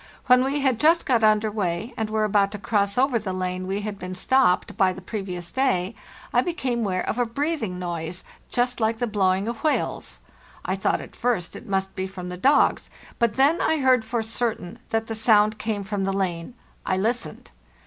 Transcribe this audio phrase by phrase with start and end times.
[0.25, 3.67] When we had just got under way, and were about to cross over the lane
[3.67, 5.93] we had been stopped by the previous day,
[6.33, 10.17] I became aware of a breathing noise, just like the blowing of whales.
[10.65, 14.23] I thought at first it must be from the dogs, but then I heard for
[14.23, 16.55] certain that the sound came from the lane.
[16.83, 17.51] I listened.